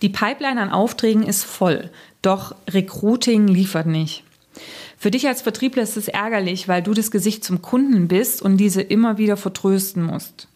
[0.00, 1.90] Die Pipeline an Aufträgen ist voll,
[2.22, 4.22] doch Recruiting liefert nicht.
[4.96, 8.56] Für dich als Vertriebler ist es ärgerlich, weil du das Gesicht zum Kunden bist und
[8.56, 10.48] diese immer wieder vertrösten musst.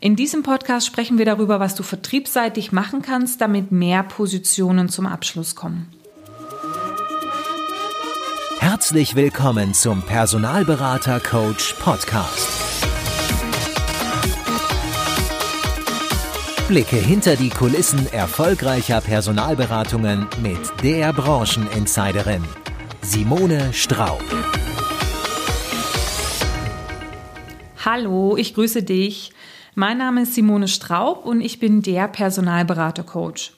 [0.00, 5.06] In diesem Podcast sprechen wir darüber, was du vertriebsseitig machen kannst, damit mehr Positionen zum
[5.06, 5.88] Abschluss kommen.
[8.58, 12.65] Herzlich willkommen zum Personalberater Coach Podcast.
[16.68, 22.42] Blicke hinter die Kulissen erfolgreicher Personalberatungen mit der Brancheninsiderin
[23.02, 24.24] Simone Straub.
[27.84, 29.30] Hallo, ich grüße dich.
[29.76, 33.52] Mein Name ist Simone Straub und ich bin der Personalberater Coach.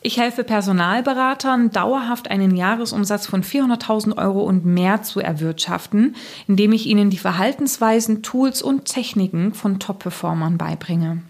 [0.00, 6.14] Ich helfe Personalberatern, dauerhaft einen Jahresumsatz von 400.000 Euro und mehr zu erwirtschaften,
[6.46, 11.22] indem ich ihnen die Verhaltensweisen, Tools und Techniken von Top-Performern beibringe.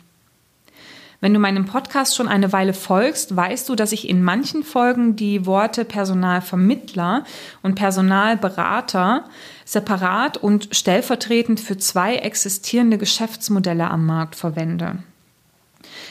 [1.24, 5.16] Wenn du meinem Podcast schon eine Weile folgst, weißt du, dass ich in manchen Folgen
[5.16, 7.24] die Worte Personalvermittler
[7.62, 9.24] und Personalberater
[9.64, 14.98] separat und stellvertretend für zwei existierende Geschäftsmodelle am Markt verwende.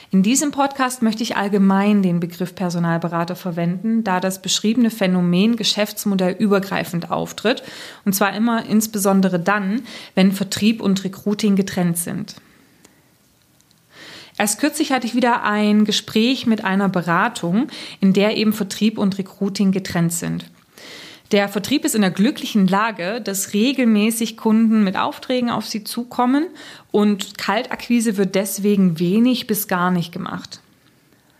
[0.09, 6.35] In diesem Podcast möchte ich allgemein den Begriff Personalberater verwenden, da das beschriebene Phänomen Geschäftsmodell
[6.39, 7.61] übergreifend auftritt,
[8.03, 9.83] und zwar immer insbesondere dann,
[10.15, 12.33] wenn Vertrieb und Recruiting getrennt sind.
[14.37, 17.67] Erst kürzlich hatte ich wieder ein Gespräch mit einer Beratung,
[17.99, 20.45] in der eben Vertrieb und Recruiting getrennt sind.
[21.31, 26.45] Der Vertrieb ist in der glücklichen Lage, dass regelmäßig Kunden mit Aufträgen auf sie zukommen
[26.91, 30.61] und Kaltakquise wird deswegen wenig bis gar nicht gemacht.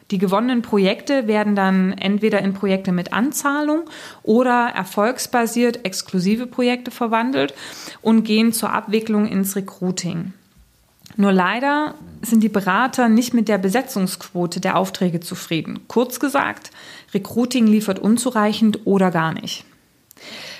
[0.09, 3.83] Die gewonnenen Projekte werden dann entweder in Projekte mit Anzahlung
[4.21, 7.53] oder erfolgsbasiert exklusive Projekte verwandelt
[8.01, 10.33] und gehen zur Abwicklung ins Recruiting.
[11.15, 15.81] Nur leider sind die Berater nicht mit der Besetzungsquote der Aufträge zufrieden.
[15.87, 16.71] Kurz gesagt,
[17.13, 19.65] Recruiting liefert unzureichend oder gar nicht.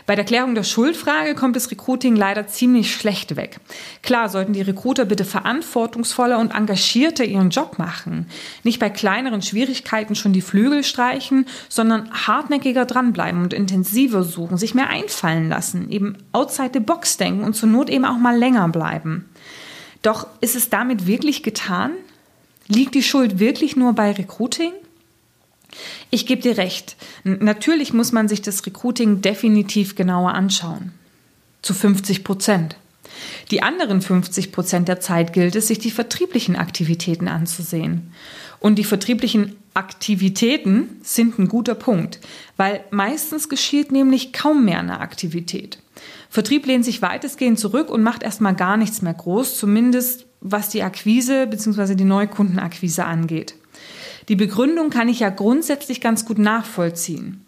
[0.06, 3.62] Bei der Klärung der Schuldfrage kommt das Recruiting leider ziemlich schlecht weg.
[4.02, 8.28] Klar sollten die Recruiter bitte verantwortungsvoller und engagierter ihren Job machen.
[8.64, 14.76] Nicht bei kleineren Schwierigkeiten schon die Flügel streichen, sondern hartnäckiger dranbleiben und intensiver suchen, sich
[14.76, 18.68] mehr einfallen lassen, eben outside the box denken und zur Not eben auch mal länger
[18.68, 19.30] bleiben.
[20.04, 21.94] Doch ist es damit wirklich getan?
[22.68, 24.74] Liegt die Schuld wirklich nur bei Recruiting?
[26.12, 26.96] Ich gebe dir recht.
[27.24, 30.92] Natürlich muss man sich das Recruiting definitiv genauer anschauen.
[31.64, 32.76] Zu 50 Prozent.
[33.52, 38.14] Die anderen 50 Prozent der Zeit gilt es, sich die vertrieblichen Aktivitäten anzusehen.
[38.60, 42.20] Und die vertrieblichen Aktivitäten sind ein guter Punkt,
[42.58, 45.80] weil meistens geschieht nämlich kaum mehr eine Aktivität.
[46.30, 50.84] Vertrieb lehnt sich weitestgehend zurück und macht erstmal gar nichts mehr groß, zumindest was die
[50.84, 51.96] Akquise bzw.
[51.96, 53.56] die Neukundenakquise angeht.
[54.30, 57.46] Die Begründung kann ich ja grundsätzlich ganz gut nachvollziehen.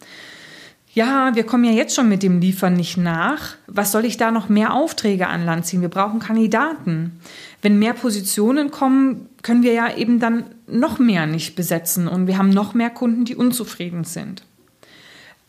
[0.96, 3.56] Ja, wir kommen ja jetzt schon mit dem Liefern nicht nach.
[3.68, 5.82] Was soll ich da noch mehr Aufträge an Land ziehen?
[5.82, 7.20] Wir brauchen Kandidaten.
[7.62, 12.38] Wenn mehr Positionen kommen, können wir ja eben dann noch mehr nicht besetzen und wir
[12.38, 14.44] haben noch mehr Kunden, die unzufrieden sind.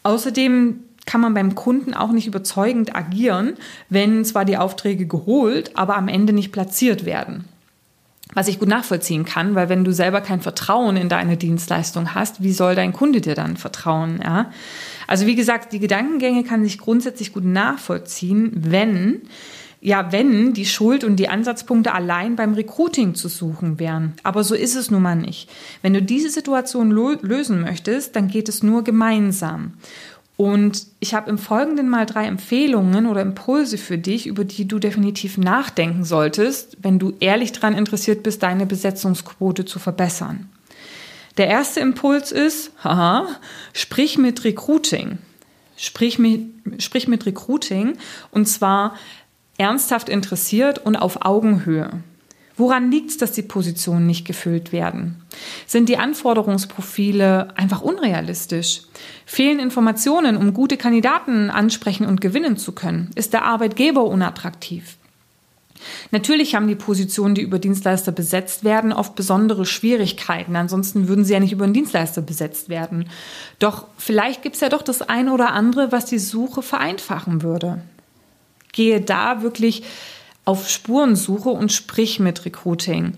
[0.03, 3.55] Außerdem kann man beim Kunden auch nicht überzeugend agieren,
[3.89, 7.45] wenn zwar die Aufträge geholt, aber am Ende nicht platziert werden.
[8.35, 12.43] Was ich gut nachvollziehen kann, weil wenn du selber kein Vertrauen in deine Dienstleistung hast,
[12.43, 14.21] wie soll dein Kunde dir dann vertrauen?
[14.23, 14.51] Ja?
[15.07, 19.23] Also wie gesagt, die Gedankengänge kann sich grundsätzlich gut nachvollziehen, wenn
[19.81, 24.15] ja, wenn die Schuld und die Ansatzpunkte allein beim Recruiting zu suchen wären.
[24.25, 25.49] Aber so ist es nun mal nicht.
[25.83, 29.75] Wenn du diese Situation lösen möchtest, dann geht es nur gemeinsam.
[30.37, 34.79] Und ich habe im Folgenden mal drei Empfehlungen oder Impulse für dich, über die du
[34.79, 40.51] definitiv nachdenken solltest, wenn du ehrlich daran interessiert bist, deine Besetzungsquote zu verbessern.
[41.37, 43.29] Der erste Impuls ist, haha,
[43.75, 45.19] sprich mit Recruiting.
[45.77, 47.99] Sprich mit, sprich mit Recruiting
[48.31, 48.97] und zwar
[49.59, 51.91] ernsthaft interessiert und auf Augenhöhe.
[52.59, 55.23] Woran liegt es, dass die Positionen nicht gefüllt werden?
[55.67, 58.83] Sind die Anforderungsprofile einfach unrealistisch?
[59.27, 63.11] Fehlen Informationen, um gute Kandidaten ansprechen und gewinnen zu können?
[63.15, 64.97] Ist der Arbeitgeber unattraktiv?
[66.11, 70.57] Natürlich haben die Positionen, die über Dienstleister besetzt werden, oft besondere Schwierigkeiten.
[70.57, 73.09] Ansonsten würden sie ja nicht über einen Dienstleister besetzt werden.
[73.59, 77.83] Doch vielleicht gibt es ja doch das eine oder andere, was die Suche vereinfachen würde.
[78.73, 79.85] Gehe da wirklich
[80.47, 83.15] auf Spurensuche und sprich mit Recruiting.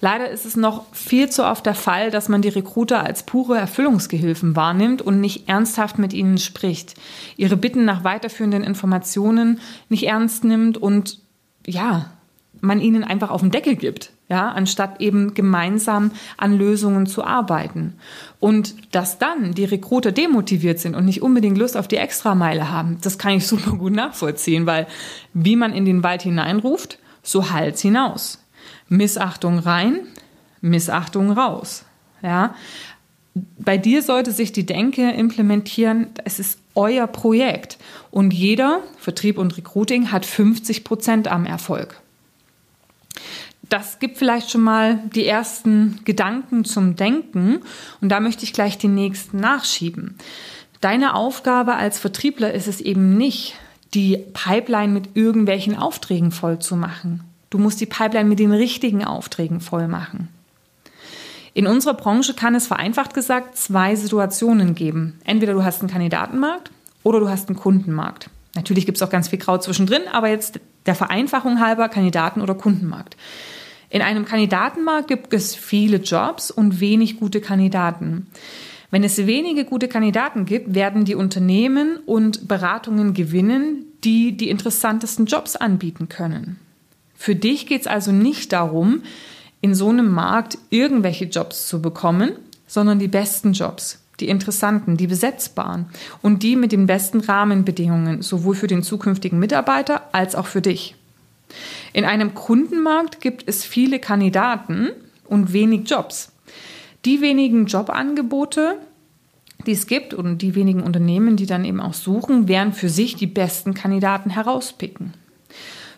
[0.00, 3.56] Leider ist es noch viel zu oft der Fall, dass man die Recruiter als pure
[3.56, 6.96] Erfüllungsgehilfen wahrnimmt und nicht ernsthaft mit ihnen spricht,
[7.36, 11.21] ihre Bitten nach weiterführenden Informationen nicht ernst nimmt und
[11.66, 12.10] ja,
[12.60, 17.94] man ihnen einfach auf den Deckel gibt, ja, anstatt eben gemeinsam an Lösungen zu arbeiten.
[18.38, 22.98] Und dass dann die Recruiter demotiviert sind und nicht unbedingt Lust auf die Extrameile haben,
[23.02, 24.86] das kann ich super gut nachvollziehen, weil
[25.34, 28.38] wie man in den Wald hineinruft, so halt's hinaus.
[28.88, 30.00] Missachtung rein,
[30.60, 31.84] Missachtung raus.
[32.22, 32.54] Ja,
[33.34, 37.78] bei dir sollte sich die Denke implementieren, es ist euer Projekt
[38.10, 42.00] und jeder, Vertrieb und Recruiting, hat 50 Prozent am Erfolg.
[43.68, 47.60] Das gibt vielleicht schon mal die ersten Gedanken zum Denken
[48.00, 50.18] und da möchte ich gleich den nächsten nachschieben.
[50.80, 53.54] Deine Aufgabe als Vertriebler ist es eben nicht,
[53.94, 57.22] die Pipeline mit irgendwelchen Aufträgen voll zu machen.
[57.50, 60.28] Du musst die Pipeline mit den richtigen Aufträgen voll machen.
[61.54, 65.18] In unserer Branche kann es vereinfacht gesagt zwei Situationen geben.
[65.24, 66.70] Entweder du hast einen Kandidatenmarkt
[67.02, 68.30] oder du hast einen Kundenmarkt.
[68.54, 72.54] Natürlich gibt es auch ganz viel Kraut zwischendrin, aber jetzt der Vereinfachung halber Kandidaten- oder
[72.54, 73.16] Kundenmarkt.
[73.90, 78.26] In einem Kandidatenmarkt gibt es viele Jobs und wenig gute Kandidaten.
[78.90, 85.26] Wenn es wenige gute Kandidaten gibt, werden die Unternehmen und Beratungen gewinnen, die die interessantesten
[85.26, 86.58] Jobs anbieten können.
[87.14, 89.02] Für dich geht es also nicht darum,
[89.62, 92.32] in so einem Markt irgendwelche Jobs zu bekommen,
[92.66, 95.86] sondern die besten Jobs, die interessanten, die besetzbaren
[96.20, 100.96] und die mit den besten Rahmenbedingungen, sowohl für den zukünftigen Mitarbeiter als auch für dich.
[101.92, 104.90] In einem Kundenmarkt gibt es viele Kandidaten
[105.24, 106.32] und wenig Jobs.
[107.04, 108.78] Die wenigen Jobangebote,
[109.66, 113.14] die es gibt und die wenigen Unternehmen, die dann eben auch suchen, werden für sich
[113.14, 115.14] die besten Kandidaten herauspicken.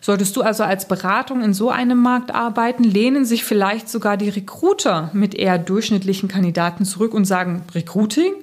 [0.05, 4.29] Solltest du also als Beratung in so einem Markt arbeiten, lehnen sich vielleicht sogar die
[4.29, 8.35] Recruiter mit eher durchschnittlichen Kandidaten zurück und sagen, Recruiting?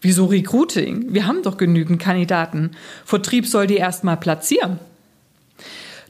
[0.00, 1.12] Wieso Recruiting?
[1.12, 2.70] Wir haben doch genügend Kandidaten.
[3.04, 4.78] Vertrieb soll die erstmal platzieren.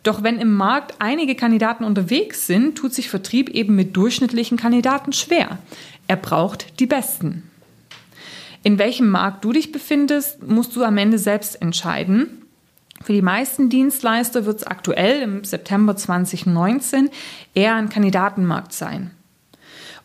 [0.05, 5.13] Doch wenn im Markt einige Kandidaten unterwegs sind, tut sich Vertrieb eben mit durchschnittlichen Kandidaten
[5.13, 5.59] schwer.
[6.07, 7.51] Er braucht die besten.
[8.63, 12.41] In welchem Markt du dich befindest, musst du am Ende selbst entscheiden.
[13.03, 17.11] Für die meisten Dienstleister wird es aktuell im September 2019
[17.55, 19.11] eher ein Kandidatenmarkt sein.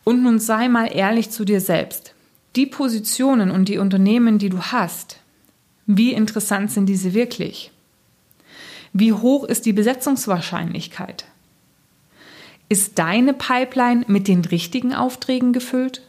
[0.03, 2.13] Und nun sei mal ehrlich zu dir selbst.
[2.55, 5.19] Die Positionen und die Unternehmen, die du hast,
[5.85, 7.71] wie interessant sind diese wirklich?
[8.93, 11.25] Wie hoch ist die Besetzungswahrscheinlichkeit?
[12.69, 16.04] Ist deine Pipeline mit den richtigen Aufträgen gefüllt?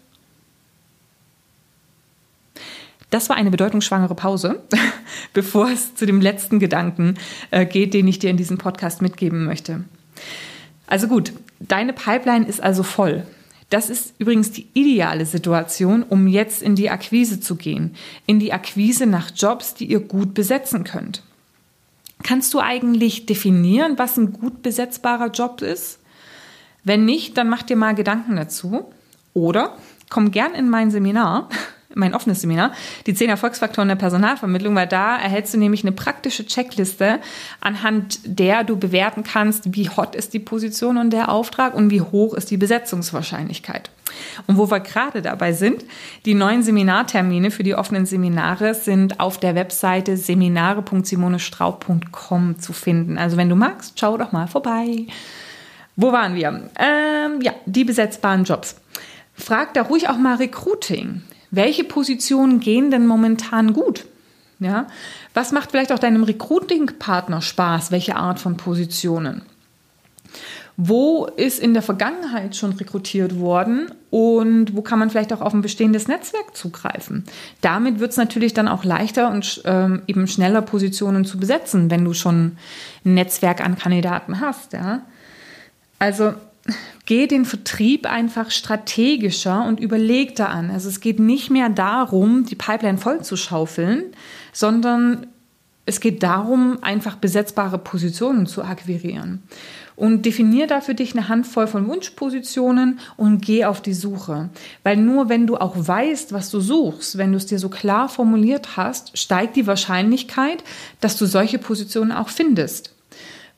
[3.16, 4.62] Das war eine bedeutungsschwangere Pause,
[5.32, 7.14] bevor es zu dem letzten Gedanken
[7.50, 9.84] äh, geht, den ich dir in diesem Podcast mitgeben möchte.
[10.86, 13.26] Also gut, deine Pipeline ist also voll.
[13.70, 17.94] Das ist übrigens die ideale Situation, um jetzt in die Akquise zu gehen,
[18.26, 21.22] in die Akquise nach Jobs, die ihr gut besetzen könnt.
[22.22, 26.00] Kannst du eigentlich definieren, was ein gut besetzbarer Job ist?
[26.84, 28.84] Wenn nicht, dann mach dir mal Gedanken dazu.
[29.32, 29.74] Oder
[30.10, 31.48] komm gern in mein Seminar
[31.96, 32.72] mein offenes Seminar,
[33.06, 37.20] die zehn Erfolgsfaktoren der Personalvermittlung, weil da erhältst du nämlich eine praktische Checkliste,
[37.60, 42.02] anhand der du bewerten kannst, wie hot ist die Position und der Auftrag und wie
[42.02, 43.90] hoch ist die Besetzungswahrscheinlichkeit.
[44.46, 45.84] Und wo wir gerade dabei sind,
[46.24, 53.18] die neuen Seminartermine für die offenen Seminare sind auf der Webseite seminare.simonestraub.com zu finden.
[53.18, 55.06] Also wenn du magst, schau doch mal vorbei.
[55.96, 56.70] Wo waren wir?
[56.78, 58.76] Ähm, ja, die besetzbaren Jobs.
[59.34, 61.22] Frag da ruhig auch mal Recruiting
[61.56, 64.06] welche Positionen gehen denn momentan gut?
[64.58, 64.86] Ja,
[65.34, 67.90] was macht vielleicht auch deinem Recruiting-Partner Spaß?
[67.90, 69.42] Welche Art von Positionen?
[70.78, 75.54] Wo ist in der Vergangenheit schon rekrutiert worden und wo kann man vielleicht auch auf
[75.54, 77.24] ein bestehendes Netzwerk zugreifen?
[77.62, 82.04] Damit wird es natürlich dann auch leichter und ähm, eben schneller Positionen zu besetzen, wenn
[82.04, 82.58] du schon
[83.04, 84.74] ein Netzwerk an Kandidaten hast.
[84.74, 85.00] Ja?
[85.98, 86.34] Also
[87.06, 90.70] geh den Vertrieb einfach strategischer und überlegter an.
[90.70, 94.04] Also es geht nicht mehr darum, die Pipeline voll zu schaufeln,
[94.52, 95.26] sondern
[95.86, 99.42] es geht darum, einfach besetzbare Positionen zu akquirieren.
[99.94, 104.50] Und definier da für dich eine Handvoll von Wunschpositionen und geh auf die Suche.
[104.82, 108.10] Weil nur wenn du auch weißt, was du suchst, wenn du es dir so klar
[108.10, 110.62] formuliert hast, steigt die Wahrscheinlichkeit,
[111.00, 112.95] dass du solche Positionen auch findest.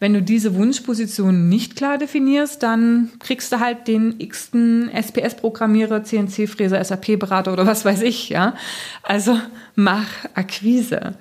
[0.00, 6.82] Wenn du diese Wunschposition nicht klar definierst, dann kriegst du halt den x-ten SPS-Programmierer, CNC-Fräser,
[6.84, 8.54] SAP-Berater oder was weiß ich, ja.
[9.02, 9.40] Also
[9.74, 11.14] mach Akquise.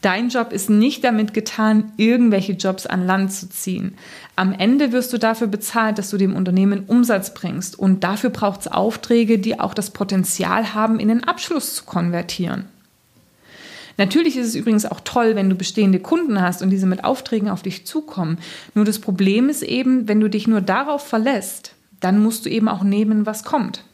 [0.00, 3.94] Dein Job ist nicht damit getan, irgendwelche Jobs an Land zu ziehen.
[4.34, 7.78] Am Ende wirst du dafür bezahlt, dass du dem Unternehmen Umsatz bringst.
[7.78, 12.64] Und dafür braucht es Aufträge, die auch das Potenzial haben, in den Abschluss zu konvertieren.
[13.96, 17.48] Natürlich ist es übrigens auch toll, wenn du bestehende Kunden hast und diese mit Aufträgen
[17.48, 18.38] auf dich zukommen.
[18.74, 22.68] Nur das Problem ist eben, wenn du dich nur darauf verlässt, dann musst du eben
[22.68, 23.84] auch nehmen, was kommt.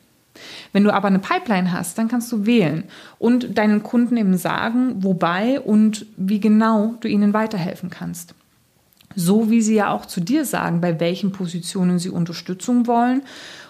[0.73, 2.85] Wenn du aber eine Pipeline hast, dann kannst du wählen
[3.19, 8.35] und deinen Kunden eben sagen, wobei und wie genau du ihnen weiterhelfen kannst.
[9.17, 13.23] So wie sie ja auch zu dir sagen, bei welchen Positionen sie Unterstützung wollen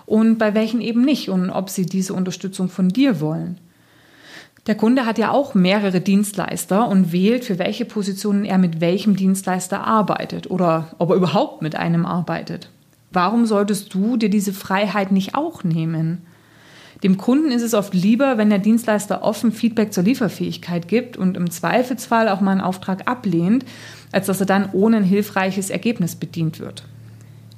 [0.05, 3.59] und bei welchen eben nicht und ob sie diese Unterstützung von dir wollen.
[4.67, 9.17] Der Kunde hat ja auch mehrere Dienstleister und wählt, für welche Positionen er mit welchem
[9.17, 12.71] Dienstleister arbeitet oder ob er überhaupt mit einem arbeitet.
[13.11, 16.27] Warum solltest du dir diese Freiheit nicht auch nehmen?
[17.03, 21.37] Dem Kunden ist es oft lieber, wenn der Dienstleister offen Feedback zur Lieferfähigkeit gibt und
[21.37, 23.65] im Zweifelsfall auch mal einen Auftrag ablehnt,
[24.13, 26.85] als dass er dann ohne ein hilfreiches Ergebnis bedient wird.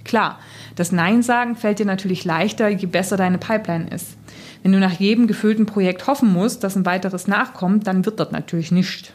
[0.04, 0.38] Klar,
[0.76, 4.16] das Nein sagen fällt dir natürlich leichter, je besser deine Pipeline ist.
[4.62, 8.30] Wenn du nach jedem gefüllten Projekt hoffen musst, dass ein weiteres nachkommt, dann wird das
[8.30, 9.12] natürlich nicht.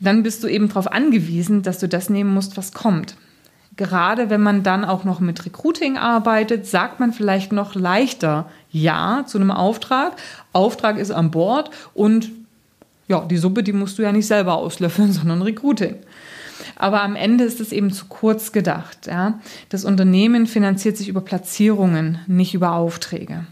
[0.00, 3.16] Dann bist du eben darauf angewiesen, dass du das nehmen musst, was kommt.
[3.76, 9.24] Gerade wenn man dann auch noch mit Recruiting arbeitet, sagt man vielleicht noch leichter Ja
[9.26, 10.12] zu einem Auftrag.
[10.52, 12.30] Auftrag ist an Bord und
[13.08, 15.96] ja, die Suppe, die musst du ja nicht selber auslöffeln, sondern Recruiting.
[16.76, 19.06] Aber am Ende ist es eben zu kurz gedacht.
[19.06, 19.40] Ja?
[19.68, 23.46] Das Unternehmen finanziert sich über Platzierungen, nicht über Aufträge.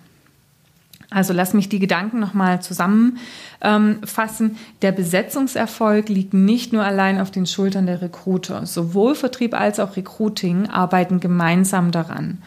[1.13, 4.57] Also lass mich die Gedanken nochmal zusammenfassen.
[4.81, 8.65] Der Besetzungserfolg liegt nicht nur allein auf den Schultern der Recruiter.
[8.67, 12.39] Sowohl Vertrieb als auch Recruiting arbeiten gemeinsam daran.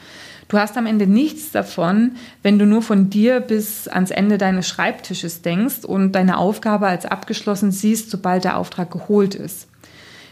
[0.47, 2.11] Du hast am Ende nichts davon,
[2.43, 7.05] wenn du nur von dir bis ans Ende deines Schreibtisches denkst und deine Aufgabe als
[7.05, 9.67] abgeschlossen siehst, sobald der Auftrag geholt ist.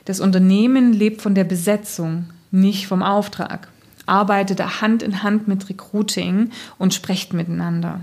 [0.05, 3.69] Das Unternehmen lebt von der Besetzung, nicht vom Auftrag.
[4.05, 8.01] Arbeitet Hand in Hand mit Recruiting und sprecht miteinander.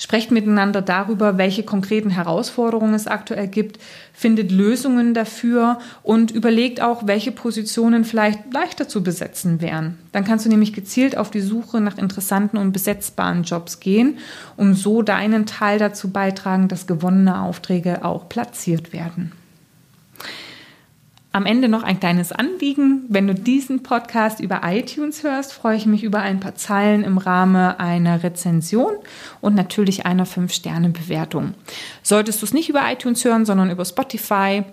[0.00, 3.80] Sprecht miteinander darüber, welche konkreten Herausforderungen es aktuell gibt,
[4.12, 9.98] findet Lösungen dafür und überlegt auch, welche Positionen vielleicht leichter zu besetzen wären.
[10.12, 14.18] Dann kannst du nämlich gezielt auf die Suche nach interessanten und besetzbaren Jobs gehen
[14.56, 19.32] und so deinen Teil dazu beitragen, dass gewonnene Aufträge auch platziert werden.
[21.30, 23.04] Am Ende noch ein kleines Anliegen.
[23.08, 27.18] Wenn du diesen Podcast über iTunes hörst, freue ich mich über ein paar Zeilen im
[27.18, 28.94] Rahmen einer Rezension
[29.40, 31.54] und natürlich einer 5-Sterne-Bewertung.
[32.02, 34.64] Solltest du es nicht über iTunes hören, sondern über Spotify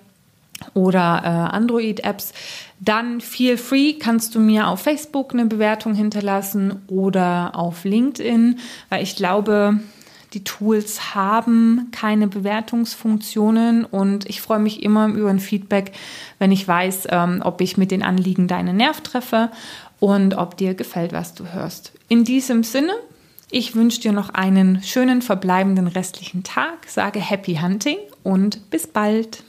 [0.74, 2.34] oder äh, Android-Apps,
[2.80, 8.60] dann feel free kannst du mir auf Facebook eine Bewertung hinterlassen oder auf LinkedIn,
[8.90, 9.80] weil ich glaube,
[10.36, 15.94] die Tools haben keine Bewertungsfunktionen und ich freue mich immer über ein Feedback,
[16.38, 19.50] wenn ich weiß, ähm, ob ich mit den Anliegen deinen Nerv treffe
[20.02, 21.94] und ob dir gefällt, was du hörst.
[22.10, 22.94] In diesem Sinne,
[23.50, 29.44] ich wünsche dir noch einen schönen verbleibenden restlichen Tag, sage Happy Hunting und bis bald.